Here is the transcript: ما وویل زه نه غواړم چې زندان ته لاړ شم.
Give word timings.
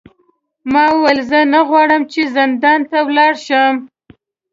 ما 0.71 0.83
وویل 0.93 1.19
زه 1.29 1.39
نه 1.53 1.59
غواړم 1.69 2.01
چې 2.11 2.21
زندان 2.35 2.79
ته 2.89 2.97
لاړ 3.15 3.33
شم. 3.45 3.75